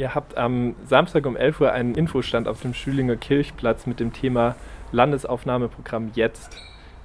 [0.00, 4.14] Ihr habt am Samstag um 11 Uhr einen Infostand auf dem Schülinger Kirchplatz mit dem
[4.14, 4.56] Thema
[4.92, 6.56] Landesaufnahmeprogramm jetzt.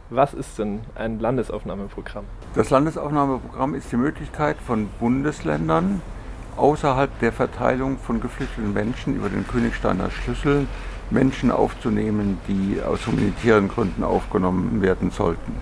[0.09, 2.23] Was ist denn ein Landesaufnahmeprogramm?
[2.53, 6.01] Das Landesaufnahmeprogramm ist die Möglichkeit von Bundesländern
[6.55, 10.65] außerhalb der Verteilung von geflüchteten Menschen über den Königsteiner Schlüssel
[11.09, 15.57] Menschen aufzunehmen, die aus humanitären Gründen aufgenommen werden sollten.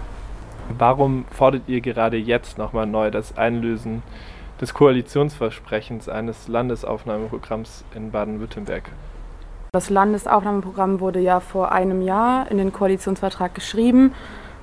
[0.78, 4.04] Warum fordert ihr gerade jetzt nochmal neu das Einlösen
[4.64, 8.84] des Koalitionsversprechens eines Landesaufnahmeprogramms in Baden-Württemberg.
[9.73, 14.13] Das Landesaufnahmeprogramm wurde ja vor einem Jahr in den Koalitionsvertrag geschrieben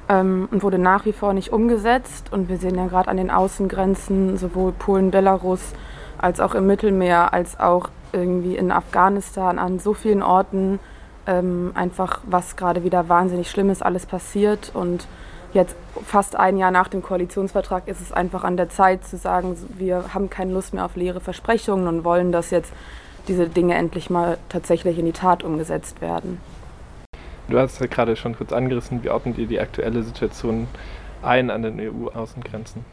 [0.09, 2.33] ähm, und wurde nach wie vor nicht umgesetzt.
[2.33, 5.75] Und wir sehen ja gerade an den Außengrenzen sowohl Polen, Belarus
[6.17, 10.79] als auch im Mittelmeer, als auch irgendwie in Afghanistan, an so vielen Orten
[11.27, 14.71] ähm, einfach, was gerade wieder wahnsinnig Schlimmes alles passiert.
[14.73, 15.07] Und
[15.53, 19.57] jetzt fast ein Jahr nach dem Koalitionsvertrag ist es einfach an der Zeit zu sagen,
[19.77, 22.73] wir haben keine Lust mehr auf leere Versprechungen und wollen, dass jetzt
[23.29, 26.41] diese Dinge endlich mal tatsächlich in die Tat umgesetzt werden.
[27.49, 30.69] Du hast ja gerade schon kurz angerissen, wie ordnet ihr die aktuelle Situation
[31.23, 32.85] ein an den EU-Außengrenzen?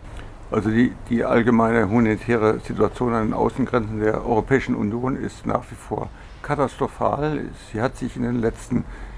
[0.49, 5.75] Also die, die allgemeine humanitäre Situation an den Außengrenzen der Europäischen Union ist nach wie
[5.75, 6.09] vor
[6.41, 7.41] katastrophal.
[7.71, 9.16] Sie hat sich in den letzten Jahren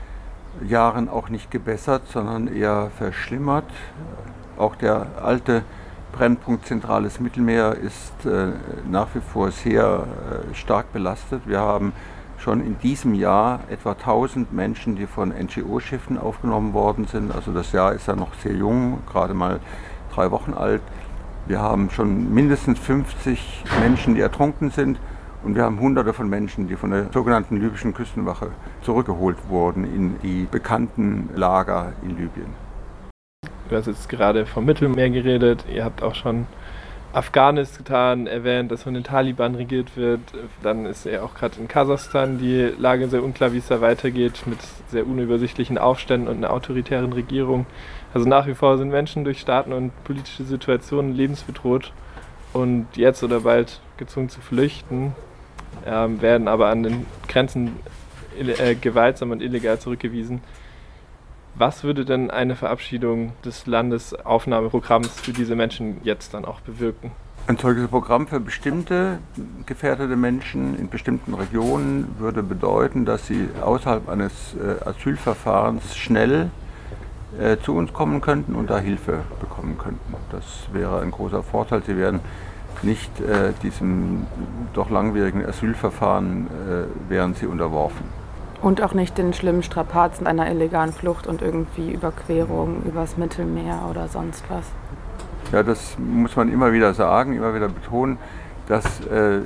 [1.09, 3.65] auch nicht gebessert, sondern eher verschlimmert.
[4.57, 5.63] Auch der alte
[6.11, 8.51] Brennpunkt zentrales Mittelmeer ist äh,
[8.89, 10.05] nach wie vor sehr
[10.51, 11.43] äh, stark belastet.
[11.45, 11.93] Wir haben
[12.39, 17.33] schon in diesem Jahr etwa 1000 Menschen, die von NGO-Schiffen aufgenommen worden sind.
[17.33, 19.59] Also das Jahr ist ja noch sehr jung, gerade mal
[20.13, 20.81] drei Wochen alt.
[21.47, 24.99] Wir haben schon mindestens 50 Menschen, die ertrunken sind.
[25.41, 28.51] Und wir haben hunderte von Menschen, die von der sogenannten libyschen Küstenwache
[28.81, 32.53] zurückgeholt wurden in die bekannten Lager in Libyen.
[33.69, 35.63] Du hast jetzt gerade vom Mittelmeer geredet.
[35.73, 36.45] Ihr habt auch schon
[37.13, 40.19] Afghanistan erwähnt, dass von den Taliban regiert wird.
[40.61, 44.43] Dann ist ja auch gerade in Kasachstan die Lage sehr unklar, wie es da weitergeht,
[44.45, 47.65] mit sehr unübersichtlichen Aufständen und einer autoritären Regierung.
[48.13, 51.93] Also nach wie vor sind Menschen durch Staaten und politische Situationen lebensbedroht
[52.51, 55.15] und jetzt oder bald gezwungen zu flüchten
[55.85, 57.77] ähm, werden aber an den Grenzen
[58.37, 60.41] äh, gewaltsam und illegal zurückgewiesen.
[61.55, 67.11] Was würde denn eine Verabschiedung des Landesaufnahmeprogramms für diese Menschen jetzt dann auch bewirken?
[67.47, 69.17] Ein solches Programm für bestimmte
[69.65, 76.51] gefährdete Menschen in bestimmten Regionen würde bedeuten, dass sie außerhalb eines äh, Asylverfahrens schnell
[77.39, 80.13] äh, zu uns kommen könnten und da Hilfe bekommen könnten.
[80.31, 81.81] Das wäre ein großer Vorteil.
[81.83, 82.19] Sie werden
[82.83, 84.25] nicht äh, diesem
[84.73, 88.05] doch langwierigen Asylverfahren äh, wären sie unterworfen.
[88.61, 94.07] Und auch nicht den schlimmen Strapazen einer illegalen Flucht und irgendwie Überquerung übers Mittelmeer oder
[94.07, 94.65] sonst was.
[95.51, 98.17] Ja, das muss man immer wieder sagen, immer wieder betonen,
[98.67, 99.39] dass äh,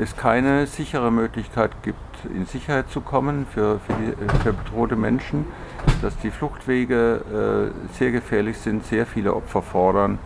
[0.00, 1.98] es keine sichere Möglichkeit gibt,
[2.34, 5.44] in Sicherheit zu kommen für, für, die, äh, für bedrohte Menschen,
[6.00, 10.18] dass die Fluchtwege äh, sehr gefährlich sind, sehr viele Opfer fordern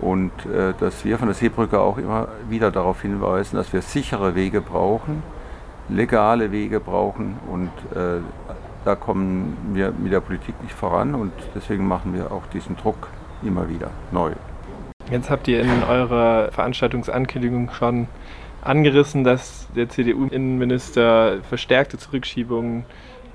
[0.00, 4.34] und äh, dass wir von der Seebrücke auch immer wieder darauf hinweisen, dass wir sichere
[4.34, 5.22] Wege brauchen,
[5.88, 7.38] legale Wege brauchen.
[7.50, 8.20] Und äh,
[8.84, 11.14] da kommen wir mit der Politik nicht voran.
[11.14, 13.08] Und deswegen machen wir auch diesen Druck
[13.42, 14.32] immer wieder neu.
[15.10, 18.08] Jetzt habt ihr in eurer Veranstaltungsankündigung schon
[18.62, 22.84] angerissen, dass der CDU-Innenminister verstärkte Zurückschiebungen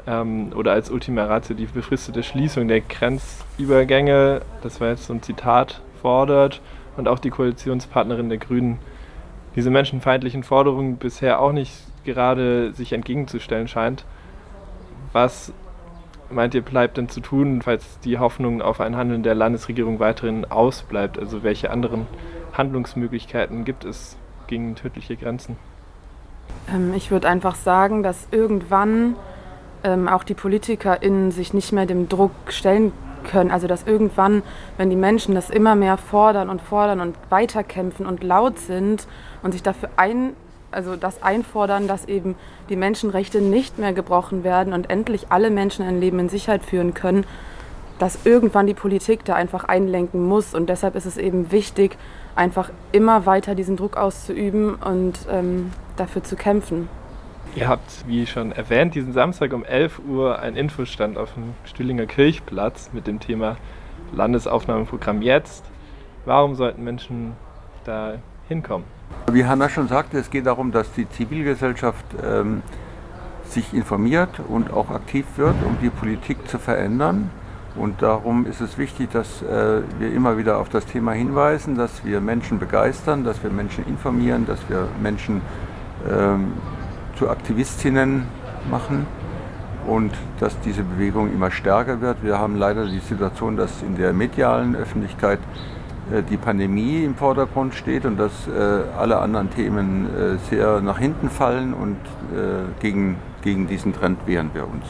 [0.05, 5.23] ähm, oder als Ultima Ratio die befristete Schließung der Grenzübergänge, das war jetzt so ein
[5.23, 6.61] Zitat fordert
[6.97, 8.77] und auch die Koalitionspartnerin der Grünen
[9.55, 14.03] diese menschenfeindlichen Forderungen bisher auch nicht gerade sich entgegenzustellen scheint.
[15.13, 15.53] Was
[16.29, 20.45] meint ihr, bleibt denn zu tun, falls die Hoffnung auf ein Handeln der Landesregierung weiterhin
[20.45, 21.17] ausbleibt?
[21.17, 22.07] Also welche anderen
[22.53, 25.55] Handlungsmöglichkeiten gibt es gegen tödliche Grenzen?
[26.73, 29.15] Ähm, ich würde einfach sagen, dass irgendwann
[29.83, 32.91] ähm, auch die PolitikerInnen sich nicht mehr dem Druck stellen
[33.23, 33.51] können.
[33.51, 34.43] Also dass irgendwann,
[34.77, 39.07] wenn die Menschen das immer mehr fordern und fordern und weiterkämpfen und laut sind
[39.41, 40.33] und sich dafür ein,
[40.71, 42.35] also das einfordern, dass eben
[42.69, 46.93] die Menschenrechte nicht mehr gebrochen werden und endlich alle Menschen ein Leben in Sicherheit führen
[46.93, 47.25] können,
[47.99, 50.53] dass irgendwann die Politik da einfach einlenken muss.
[50.53, 51.97] Und deshalb ist es eben wichtig,
[52.35, 56.89] einfach immer weiter diesen Druck auszuüben und ähm, dafür zu kämpfen.
[57.55, 62.07] Ihr habt, wie schon erwähnt, diesen Samstag um 11 Uhr einen Infostand auf dem Stühlinger
[62.07, 63.57] Kirchplatz mit dem Thema
[64.11, 65.63] Landesaufnahmeprogramm jetzt.
[66.25, 67.33] Warum sollten Menschen
[67.83, 68.15] da
[68.47, 68.85] hinkommen?
[69.31, 72.63] Wie Hanna schon sagte, es geht darum, dass die Zivilgesellschaft ähm,
[73.45, 77.29] sich informiert und auch aktiv wird, um die Politik zu verändern.
[77.75, 82.05] Und darum ist es wichtig, dass äh, wir immer wieder auf das Thema hinweisen, dass
[82.05, 85.41] wir Menschen begeistern, dass wir Menschen informieren, dass wir Menschen
[86.09, 86.53] ähm,
[87.15, 88.23] zu Aktivistinnen
[88.69, 89.05] machen
[89.87, 92.23] und dass diese Bewegung immer stärker wird.
[92.23, 95.39] Wir haben leider die Situation, dass in der medialen Öffentlichkeit
[96.11, 98.51] äh, die Pandemie im Vordergrund steht und dass äh,
[98.97, 101.97] alle anderen Themen äh, sehr nach hinten fallen und
[102.79, 104.85] gegen, gegen diesen Trend wehren wir uns.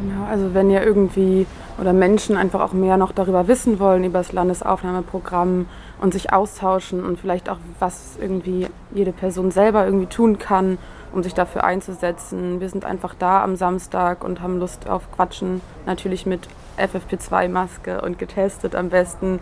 [0.00, 1.46] Genau, also wenn ihr irgendwie
[1.80, 5.66] oder Menschen einfach auch mehr noch darüber wissen wollen, über das Landesaufnahmeprogramm
[6.00, 10.78] und sich austauschen und vielleicht auch, was irgendwie jede Person selber irgendwie tun kann,
[11.12, 12.60] um sich dafür einzusetzen.
[12.60, 16.48] Wir sind einfach da am Samstag und haben Lust auf Quatschen, natürlich mit
[16.78, 19.40] FFP2-Maske und getestet am besten,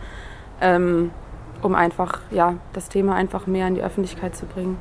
[0.61, 1.11] ähm,
[1.61, 4.79] um einfach ja, das Thema einfach mehr in die Öffentlichkeit zu bringen.